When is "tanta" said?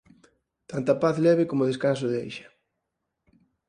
0.71-0.93